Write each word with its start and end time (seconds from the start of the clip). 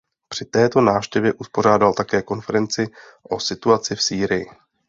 Při 0.29 0.45
této 0.45 0.81
návštěvě 0.81 1.33
uspořádal 1.33 1.93
také 1.93 2.21
konferenci 2.21 2.87
o 3.29 3.39
situaci 3.39 3.95
v 3.95 4.01
Sýrii. 4.01 4.49